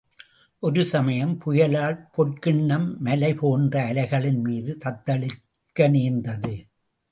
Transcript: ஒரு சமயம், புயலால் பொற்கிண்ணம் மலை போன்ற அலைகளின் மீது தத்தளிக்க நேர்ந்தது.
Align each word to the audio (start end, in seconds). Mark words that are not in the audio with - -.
ஒரு 0.59 0.85
சமயம், 0.85 1.41
புயலால் 1.45 1.97
பொற்கிண்ணம் 2.17 2.97
மலை 2.97 3.33
போன்ற 3.33 3.83
அலைகளின் 3.83 4.41
மீது 4.41 4.77
தத்தளிக்க 4.85 5.89
நேர்ந்தது. 5.89 6.67